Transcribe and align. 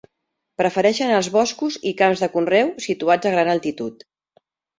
Prefereixen 0.61 1.13
els 1.17 1.29
boscos 1.35 1.77
i 1.89 1.91
camps 1.99 2.25
de 2.25 2.31
conreu 2.37 2.73
situats 2.87 3.31
a 3.33 3.37
gran 3.37 3.53
altitud. 3.55 4.05